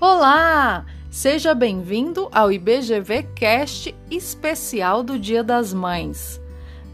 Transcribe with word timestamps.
Olá! 0.00 0.86
Seja 1.10 1.52
bem-vindo 1.52 2.26
ao 2.32 2.50
IBGV 2.50 3.22
Cast 3.34 3.94
especial 4.10 5.02
do 5.02 5.18
Dia 5.18 5.44
das 5.44 5.74
Mães. 5.74 6.40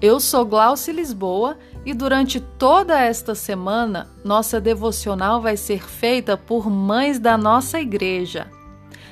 Eu 0.00 0.18
sou 0.18 0.46
Glauci 0.46 0.90
Lisboa 0.90 1.58
e 1.84 1.92
durante 1.92 2.40
toda 2.40 2.98
esta 2.98 3.34
semana 3.34 4.08
nossa 4.24 4.58
devocional 4.58 5.42
vai 5.42 5.54
ser 5.54 5.82
feita 5.86 6.34
por 6.34 6.70
mães 6.70 7.18
da 7.18 7.36
nossa 7.36 7.78
igreja. 7.78 8.50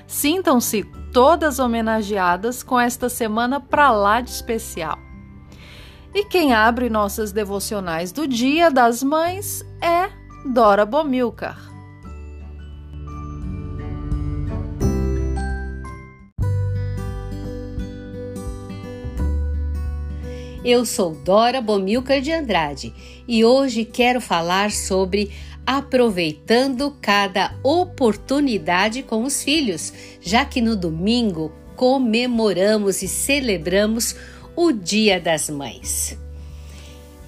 Sintam-se 0.07 0.85
todas 1.13 1.59
homenageadas 1.59 2.63
com 2.63 2.81
esta 2.81 3.11
semana 3.11 3.61
para 3.61 3.91
lá 3.91 4.23
de 4.23 4.31
especial. 4.31 4.99
E 6.15 6.25
quem 6.25 6.55
abre 6.55 6.89
nossas 6.89 7.31
devocionais 7.31 8.11
do 8.11 8.27
Dia 8.27 8.71
das 8.71 9.03
Mães 9.03 9.63
é 9.83 10.09
Dora 10.47 10.87
Bomilcar. 10.87 11.72
Eu 20.65 20.87
sou 20.87 21.13
Dora 21.13 21.61
Bomilcar 21.61 22.21
de 22.21 22.31
Andrade 22.31 22.95
e 23.27 23.45
hoje 23.45 23.85
quero 23.85 24.21
falar 24.21 24.71
sobre 24.71 25.33
aproveitando 25.67 26.97
cada 27.01 27.53
oportunidade 27.65 29.03
com 29.03 29.25
os 29.25 29.43
filhos, 29.43 29.93
já 30.21 30.45
que 30.45 30.61
no 30.61 30.77
domingo 30.77 31.51
comemoramos 31.75 33.03
e 33.03 33.09
celebramos 33.09 34.15
o 34.55 34.71
Dia 34.71 35.21
das 35.21 35.51
Mães. 35.51 36.17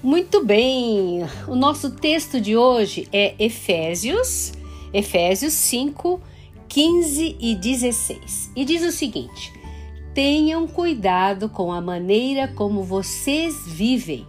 Muito 0.01 0.45
bem, 0.45 1.25
o 1.45 1.55
nosso 1.55 1.91
texto 1.91 2.39
de 2.39 2.55
hoje 2.55 3.05
é 3.11 3.35
Efésios, 3.37 4.53
Efésios 4.93 5.51
5, 5.51 6.21
15 6.69 7.35
e 7.37 7.55
16. 7.55 8.51
E 8.55 8.63
diz 8.63 8.81
o 8.81 8.93
seguinte: 8.93 9.51
tenham 10.15 10.65
cuidado 10.65 11.49
com 11.49 11.73
a 11.73 11.81
maneira 11.81 12.47
como 12.47 12.81
vocês 12.81 13.67
vivem, 13.67 14.25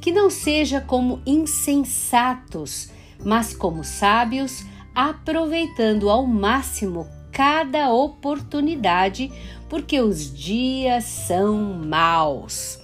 que 0.00 0.10
não 0.10 0.28
seja 0.28 0.80
como 0.80 1.22
insensatos, 1.24 2.90
mas 3.24 3.54
como 3.54 3.84
sábios, 3.84 4.64
aproveitando 4.92 6.10
ao 6.10 6.26
máximo 6.26 7.06
cada 7.30 7.92
oportunidade, 7.92 9.30
porque 9.68 10.00
os 10.00 10.36
dias 10.36 11.04
são 11.04 11.56
maus. 11.56 12.80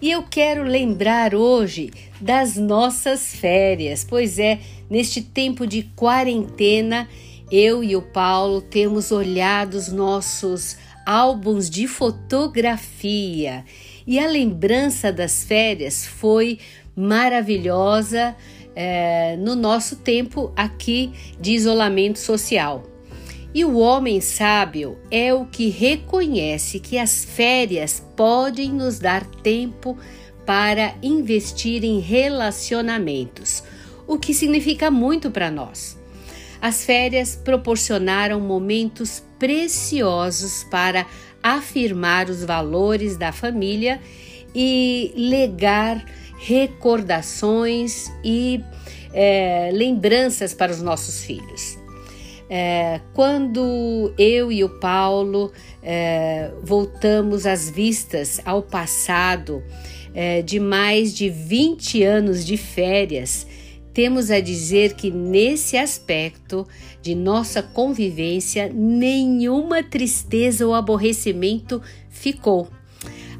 E 0.00 0.12
eu 0.12 0.22
quero 0.22 0.62
lembrar 0.62 1.34
hoje 1.34 1.90
das 2.20 2.56
nossas 2.56 3.34
férias, 3.34 4.06
pois 4.08 4.38
é, 4.38 4.60
neste 4.88 5.20
tempo 5.20 5.66
de 5.66 5.82
quarentena, 5.96 7.08
eu 7.50 7.82
e 7.82 7.96
o 7.96 8.02
Paulo 8.02 8.60
temos 8.60 9.10
olhado 9.10 9.74
os 9.74 9.88
nossos 9.88 10.76
álbuns 11.08 11.70
de 11.70 11.88
fotografia 11.88 13.64
e 14.06 14.18
a 14.18 14.26
lembrança 14.26 15.10
das 15.10 15.42
férias 15.42 16.06
foi 16.06 16.58
maravilhosa 16.94 18.36
é, 18.76 19.34
no 19.38 19.56
nosso 19.56 19.96
tempo 19.96 20.52
aqui 20.54 21.10
de 21.40 21.52
isolamento 21.52 22.18
social. 22.18 22.84
E 23.54 23.64
o 23.64 23.78
homem 23.78 24.20
sábio 24.20 24.98
é 25.10 25.32
o 25.32 25.46
que 25.46 25.70
reconhece 25.70 26.78
que 26.78 26.98
as 26.98 27.24
férias 27.24 28.06
podem 28.14 28.70
nos 28.70 28.98
dar 28.98 29.24
tempo 29.24 29.96
para 30.44 30.94
investir 31.02 31.84
em 31.84 32.00
relacionamentos, 32.00 33.64
o 34.06 34.18
que 34.18 34.34
significa 34.34 34.90
muito 34.90 35.30
para 35.30 35.50
nós. 35.50 35.98
As 36.60 36.84
férias 36.84 37.36
proporcionaram 37.36 38.40
momentos 38.40 39.22
preciosos 39.38 40.64
para 40.64 41.06
afirmar 41.42 42.28
os 42.28 42.44
valores 42.44 43.16
da 43.16 43.32
família 43.32 44.00
e 44.54 45.12
legar 45.16 46.04
recordações 46.38 48.10
e 48.24 48.60
é, 49.12 49.70
lembranças 49.72 50.52
para 50.52 50.72
os 50.72 50.82
nossos 50.82 51.22
filhos. 51.22 51.78
É, 52.50 53.00
quando 53.12 54.12
eu 54.18 54.50
e 54.50 54.64
o 54.64 54.68
Paulo 54.80 55.52
é, 55.82 56.50
voltamos 56.62 57.46
as 57.46 57.68
vistas 57.70 58.40
ao 58.44 58.62
passado 58.62 59.62
de 60.44 60.58
mais 60.58 61.14
de 61.14 61.30
20 61.30 62.02
anos 62.02 62.44
de 62.44 62.56
férias, 62.56 63.46
temos 63.98 64.30
a 64.30 64.38
dizer 64.38 64.92
que 64.94 65.10
nesse 65.10 65.76
aspecto 65.76 66.64
de 67.02 67.16
nossa 67.16 67.60
convivência, 67.60 68.70
nenhuma 68.72 69.82
tristeza 69.82 70.64
ou 70.64 70.72
aborrecimento 70.72 71.82
ficou. 72.08 72.68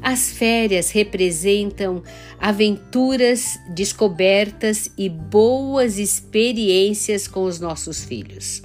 As 0.01 0.29
férias 0.29 0.91
representam 0.91 2.03
aventuras, 2.37 3.57
descobertas 3.73 4.91
e 4.97 5.07
boas 5.07 5.97
experiências 5.97 7.25
com 7.25 7.45
os 7.45 7.61
nossos 7.61 8.03
filhos. 8.03 8.61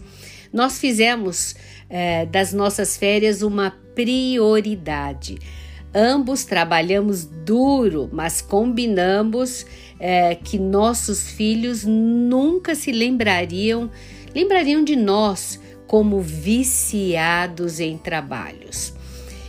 Nós 0.53 0.81
fizemos 0.81 1.55
é, 1.88 2.26
das 2.26 2.53
nossas 2.53 2.97
férias 2.97 3.41
uma 3.41 3.71
prioridade. 3.94 5.38
Ambos 5.94 6.44
trabalhamos 6.44 7.25
duro, 7.25 8.11
mas 8.12 8.43
combinamos 8.43 9.65
é, 9.99 10.34
que 10.34 10.59
nossos 10.59 11.31
filhos 11.31 11.84
nunca 11.84 12.75
se 12.75 12.93
lembrariam, 12.93 13.91
lembrariam 14.34 14.82
de 14.82 14.97
nós 14.97 15.60
como 15.87 16.21
viciados 16.21 17.81
em 17.81 17.97
trabalhos. 17.97 18.94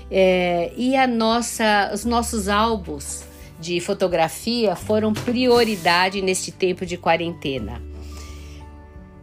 É, 0.09 0.71
e 0.77 0.95
a 0.95 1.07
nossa, 1.07 1.91
os 1.93 2.05
nossos 2.05 2.47
álbuns 2.47 3.23
de 3.59 3.79
fotografia 3.79 4.75
foram 4.75 5.13
prioridade 5.13 6.21
neste 6.21 6.51
tempo 6.51 6.85
de 6.85 6.97
quarentena. 6.97 7.81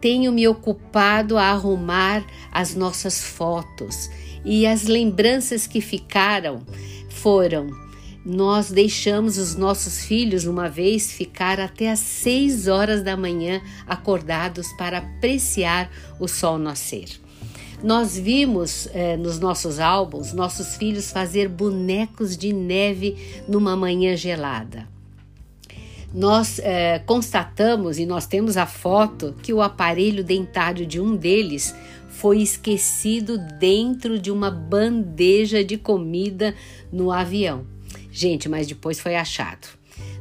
Tenho 0.01 0.31
me 0.33 0.47
ocupado 0.47 1.37
a 1.37 1.43
arrumar 1.43 2.25
as 2.51 2.75
nossas 2.75 3.23
fotos 3.23 4.09
e 4.43 4.67
as 4.67 4.83
lembranças 4.83 5.65
que 5.65 5.79
ficaram 5.79 6.61
foram 7.09 7.69
nós 8.25 8.71
deixamos 8.71 9.37
os 9.37 9.55
nossos 9.55 10.05
filhos 10.05 10.45
uma 10.45 10.69
vez 10.69 11.11
ficar 11.11 11.59
até 11.59 11.91
às 11.91 11.99
seis 11.99 12.67
horas 12.67 13.03
da 13.03 13.17
manhã 13.17 13.61
acordados 13.85 14.71
para 14.73 14.99
apreciar 14.99 15.91
o 16.19 16.27
sol 16.27 16.57
nascer. 16.57 17.19
Nós 17.83 18.17
vimos 18.17 18.87
eh, 18.93 19.17
nos 19.17 19.39
nossos 19.39 19.77
álbuns 19.77 20.31
nossos 20.31 20.77
filhos 20.77 21.11
fazer 21.11 21.49
bonecos 21.49 22.37
de 22.37 22.53
neve 22.53 23.17
numa 23.45 23.75
manhã 23.75 24.15
gelada. 24.15 24.87
Nós 26.13 26.59
eh, 26.59 26.99
constatamos 26.99 27.99
e 27.99 28.05
nós 28.05 28.25
temos 28.25 28.55
a 28.55 28.65
foto 28.65 29.35
que 29.43 29.51
o 29.51 29.61
aparelho 29.61 30.23
dentário 30.23 30.85
de 30.85 31.01
um 31.01 31.13
deles 31.17 31.75
foi 32.07 32.41
esquecido 32.41 33.37
dentro 33.59 34.17
de 34.17 34.31
uma 34.31 34.49
bandeja 34.49 35.61
de 35.61 35.75
comida 35.75 36.55
no 36.89 37.11
avião. 37.11 37.72
Gente, 38.15 38.47
mas 38.47 38.67
depois 38.67 38.99
foi 38.99 39.15
achado. 39.15 39.67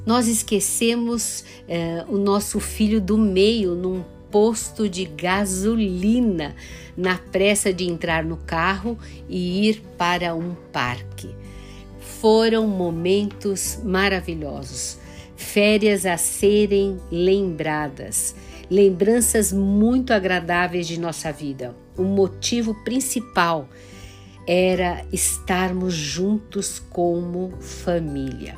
Nós 0.07 0.27
esquecemos 0.27 1.45
é, 1.69 2.07
o 2.09 2.17
nosso 2.17 2.59
filho 2.59 3.03
do 3.03 3.19
meio 3.19 3.75
num 3.75 4.03
posto 4.31 4.89
de 4.89 5.05
gasolina, 5.05 6.57
na 6.97 7.19
pressa 7.19 7.71
de 7.71 7.85
entrar 7.85 8.25
no 8.25 8.39
carro 8.39 8.99
e 9.29 9.69
ir 9.69 9.83
para 9.99 10.35
um 10.35 10.55
parque. 10.73 11.29
Foram 12.01 12.67
momentos 12.67 13.79
maravilhosos, 13.85 14.99
férias 15.37 16.07
a 16.07 16.17
serem 16.17 16.99
lembradas, 17.11 18.35
lembranças 18.71 19.53
muito 19.53 20.15
agradáveis 20.15 20.87
de 20.87 20.99
nossa 20.99 21.31
vida. 21.31 21.77
O 21.95 22.05
motivo 22.05 22.75
principal 22.85 23.69
era 24.47 25.05
estarmos 25.13 25.95
juntos 25.95 26.83
como 26.91 27.53
família. 27.61 28.57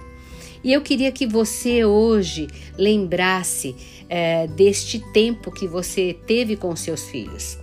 E 0.63 0.73
eu 0.73 0.81
queria 0.81 1.13
que 1.13 1.27
você 1.27 1.85
hoje 1.85 2.49
lembrasse 2.79 3.77
é, 4.09 4.47
deste 4.47 4.99
tempo 5.13 5.51
que 5.51 5.69
você 5.69 6.19
teve 6.27 6.57
com 6.57 6.75
seus 6.75 7.05
filhos. 7.05 7.59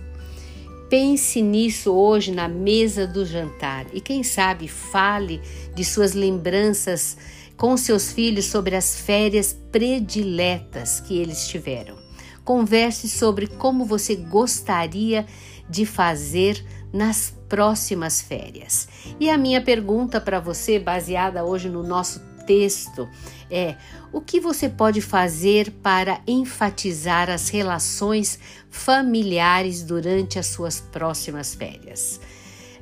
Pense 0.88 1.40
nisso 1.40 1.92
hoje 1.92 2.30
na 2.30 2.46
mesa 2.48 3.06
do 3.06 3.24
jantar 3.24 3.86
e, 3.92 4.00
quem 4.00 4.22
sabe, 4.22 4.68
fale 4.68 5.40
de 5.74 5.84
suas 5.84 6.12
lembranças 6.12 7.16
com 7.56 7.76
seus 7.76 8.12
filhos 8.12 8.44
sobre 8.44 8.76
as 8.76 9.00
férias 9.00 9.56
prediletas 9.72 11.00
que 11.00 11.18
eles 11.18 11.48
tiveram. 11.48 11.96
Converse 12.44 13.08
sobre 13.08 13.46
como 13.46 13.84
você 13.84 14.14
gostaria 14.16 15.26
de 15.68 15.86
fazer 15.86 16.64
nas 16.92 17.34
próximas 17.52 18.22
férias. 18.22 18.88
E 19.20 19.28
a 19.28 19.36
minha 19.36 19.60
pergunta 19.60 20.18
para 20.18 20.40
você, 20.40 20.78
baseada 20.78 21.44
hoje 21.44 21.68
no 21.68 21.82
nosso 21.82 22.18
texto 22.46 23.06
é 23.50 23.76
o 24.10 24.22
que 24.22 24.40
você 24.40 24.70
pode 24.70 25.02
fazer 25.02 25.70
para 25.82 26.22
enfatizar 26.26 27.28
as 27.28 27.50
relações 27.50 28.38
familiares 28.70 29.82
durante 29.82 30.38
as 30.38 30.46
suas 30.46 30.80
próximas 30.80 31.54
férias. 31.54 32.18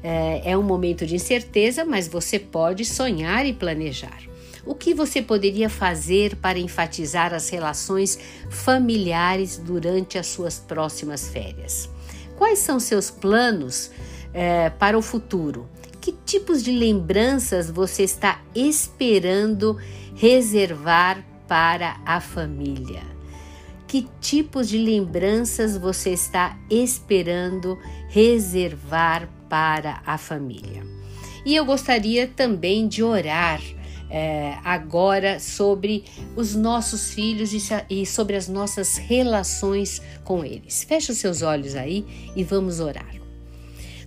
É, 0.05 0.53
é 0.53 0.57
um 0.57 0.63
momento 0.63 1.05
de 1.05 1.17
incerteza, 1.17 1.85
mas 1.85 2.07
você 2.07 2.39
pode 2.39 2.85
sonhar 2.85 3.45
e 3.45 3.53
planejar. 3.53 4.23
O 4.65 4.77
que 4.77 4.95
você 4.95 5.21
poderia 5.21 5.69
fazer 5.69 6.37
para 6.37 6.61
enfatizar 6.61 7.35
as 7.35 7.49
relações 7.49 8.21
familiares 8.49 9.57
durante 9.57 10.17
as 10.17 10.29
suas 10.29 10.61
próximas 10.61 11.27
férias? 11.27 11.91
Quais 12.39 12.61
são 12.61 12.79
seus 12.79 13.11
planos 13.11 13.91
é, 14.33 14.71
para 14.71 14.97
o 14.99 15.03
futuro? 15.03 15.69
Que 16.01 16.13
tipos 16.13 16.63
de 16.63 16.73
lembranças 16.73 17.71
você 17.71 18.03
está 18.05 18.41
esperando 18.55 19.77
reservar 20.15 21.25
para 21.47 22.01
a 22.07 22.21
família? 22.21 23.03
Que 23.87 24.09
tipos 24.21 24.69
de 24.69 24.79
lembranças 24.79 25.77
você 25.77 26.11
está 26.11 26.57
esperando 26.71 27.79
reservar 28.09 29.29
para 29.49 30.01
a 30.07 30.17
família? 30.17 30.85
E 31.45 31.55
eu 31.57 31.65
gostaria 31.65 32.29
também 32.29 32.87
de 32.87 33.03
orar 33.03 33.61
é, 34.09 34.57
agora 34.65 35.39
sobre 35.39 36.05
os 36.37 36.55
nossos 36.55 37.13
filhos 37.13 37.51
e 37.89 38.07
sobre 38.07 38.37
as 38.37 38.49
nossas 38.49 38.97
relações 38.97 40.03
com 40.25 40.45
eles. 40.45 40.85
Feche 40.85 41.13
os 41.13 41.19
seus 41.19 41.43
olhos 41.43 41.75
aí 41.75 42.33
e 42.35 42.43
vamos 42.43 42.81
orar. 42.81 43.20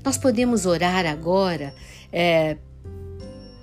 Nós 0.04 0.18
podemos 0.18 0.66
orar 0.66 1.06
agora 1.06 1.74
é, 2.12 2.58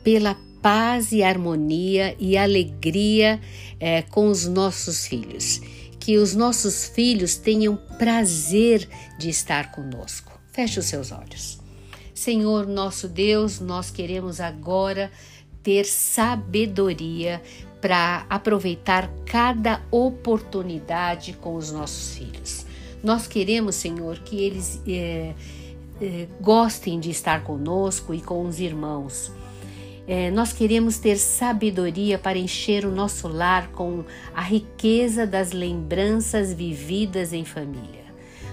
pela 0.03 0.37
paz 0.63 1.13
e 1.13 1.23
harmonia 1.23 2.15
e 2.19 2.37
alegria 2.37 3.41
é, 3.79 4.03
com 4.03 4.29
os 4.29 4.47
nossos 4.47 5.07
filhos. 5.07 5.61
Que 5.99 6.17
os 6.17 6.35
nossos 6.35 6.87
filhos 6.87 7.37
tenham 7.37 7.77
prazer 7.99 8.89
de 9.19 9.29
estar 9.29 9.71
conosco. 9.71 10.41
Feche 10.53 10.81
os 10.81 10.87
seus 10.87 11.13
olhos. 11.13 11.59
Senhor 12.15 12.67
nosso 12.67 13.07
Deus, 13.07 13.61
nós 13.61 13.91
queremos 13.91 14.41
agora 14.41 15.11
ter 15.63 15.85
sabedoria 15.85 17.43
para 17.81 18.27
aproveitar 18.29 19.11
cada 19.25 19.83
oportunidade 19.91 21.35
com 21.35 21.55
os 21.55 21.71
nossos 21.71 22.15
filhos. 22.17 22.67
Nós 23.03 23.27
queremos, 23.27 23.77
Senhor, 23.77 24.19
que 24.19 24.37
eles 24.37 24.83
é, 24.87 25.35
é, 26.01 26.27
gostem 26.41 26.99
de 26.99 27.11
estar 27.11 27.45
conosco 27.45 28.15
e 28.15 28.21
com 28.21 28.47
os 28.47 28.61
irmãos. 28.61 29.33
É, 30.07 30.31
nós 30.31 30.53
queremos 30.53 30.99
ter 30.99 31.17
sabedoria 31.17 32.19
para 32.19 32.39
encher 32.39 32.85
o 32.85 32.91
nosso 32.91 33.29
lar 33.29 33.69
com 33.69 34.05
a 34.35 34.41
riqueza 34.41 35.27
das 35.27 35.53
lembranças 35.53 36.53
vividas 36.53 37.33
em 37.33 37.45
família. 37.45 38.01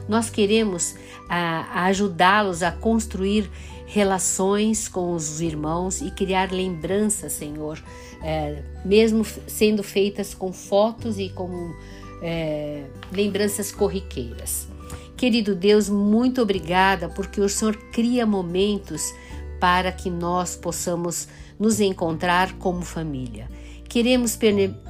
Nós 0.08 0.30
queremos 0.30 0.96
ajudá-los 1.28 2.64
a 2.64 2.72
construir 2.72 3.50
relações 3.86 4.88
com 4.88 5.14
os 5.14 5.42
irmãos 5.42 6.02
e 6.02 6.12
criar 6.12 6.52
lembranças, 6.52 7.34
Senhor, 7.34 7.82
é, 8.22 8.62
mesmo 8.86 9.26
sendo 9.48 9.82
feitas 9.82 10.34
com 10.34 10.54
fotos 10.54 11.18
e 11.18 11.30
com 11.30 11.74
é, 12.22 12.86
lembranças 13.12 13.72
corriqueiras. 13.72 14.68
Querido 15.16 15.56
Deus, 15.56 15.90
muito 15.90 16.42
obrigada 16.42 17.10
porque 17.10 17.42
o 17.42 17.50
Senhor 17.50 17.76
cria 17.92 18.26
momentos 18.26 19.14
para 19.60 19.92
que 19.92 20.10
nós 20.10 20.56
possamos 20.56 21.28
nos 21.60 21.80
encontrar 21.80 22.54
como 22.54 22.84
família. 22.84 23.50
Queremos 23.90 24.38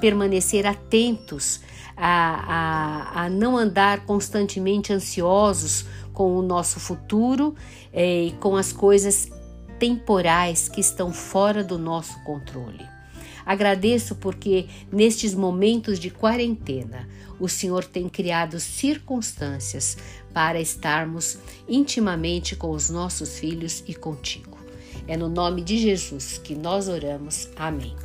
permanecer 0.02 0.66
atentos 0.66 1.62
a, 1.96 3.16
a, 3.16 3.24
a 3.24 3.30
não 3.30 3.58
andar 3.58 4.06
constantemente 4.06 4.92
ansiosos 4.92 5.86
com 6.14 6.36
o 6.36 6.42
nosso 6.42 6.80
futuro 6.80 7.56
é, 7.94 8.24
e 8.26 8.32
com 8.34 8.56
as 8.56 8.74
coisas 8.74 9.30
temporais 9.80 10.68
que 10.68 10.82
estão 10.82 11.14
fora 11.14 11.64
do 11.64 11.78
nosso 11.78 12.22
controle. 12.24 12.97
Agradeço 13.48 14.16
porque 14.16 14.68
nestes 14.92 15.34
momentos 15.34 15.98
de 16.00 16.10
quarentena 16.10 17.08
o 17.40 17.48
Senhor 17.48 17.86
tem 17.86 18.10
criado 18.10 18.60
circunstâncias 18.60 19.98
para 20.34 20.60
estarmos 20.60 21.38
intimamente 21.66 22.58
com 22.58 22.72
os 22.72 22.90
nossos 22.90 23.40
filhos 23.40 23.86
e 23.88 23.96
contigo. 23.96 24.58
É 25.08 25.16
no 25.16 25.30
nome 25.30 25.62
de 25.62 25.78
Jesus 25.78 26.38
que 26.38 26.56
nós 26.56 26.90
oramos. 26.90 27.48
Amém. 27.56 27.96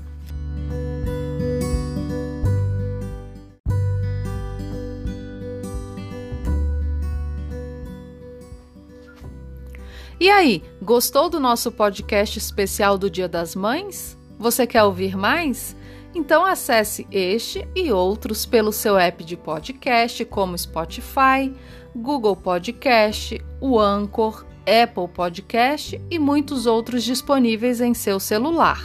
E 10.21 10.31
aí, 10.31 10.63
gostou 10.81 11.29
do 11.29 11.41
nosso 11.41 11.73
podcast 11.73 12.39
especial 12.39 12.97
do 12.97 13.11
Dia 13.11 13.29
das 13.29 13.57
Mães? 13.57 14.22
Você 14.43 14.67
quer 14.67 14.83
ouvir 14.83 15.17
mais? 15.17 15.77
Então 16.13 16.45
acesse 16.45 17.07
este 17.13 17.65
e 17.77 17.93
outros 17.93 18.45
pelo 18.45 18.73
seu 18.73 18.99
app 18.99 19.23
de 19.23 19.37
podcast, 19.37 20.25
como 20.25 20.59
Spotify, 20.59 21.55
Google 21.95 22.35
Podcast, 22.35 23.41
o 23.61 23.79
Anchor, 23.79 24.45
Apple 24.67 25.07
Podcast 25.15 26.01
e 26.11 26.19
muitos 26.19 26.67
outros 26.67 27.05
disponíveis 27.05 27.81
em 27.81 27.95
seu 27.95 28.19
celular. 28.19 28.83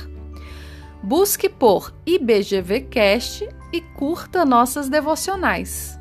Busque 1.02 1.50
por 1.50 1.92
IBGVcast 2.06 3.50
e 3.74 3.82
curta 3.82 4.46
nossas 4.46 4.88
devocionais. 4.88 6.00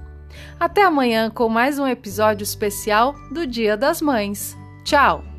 Até 0.61 0.85
amanhã 0.85 1.31
com 1.31 1.49
mais 1.49 1.79
um 1.79 1.87
episódio 1.87 2.45
especial 2.45 3.15
do 3.31 3.47
Dia 3.47 3.75
das 3.75 4.03
Mães. 4.03 4.55
Tchau! 4.85 5.36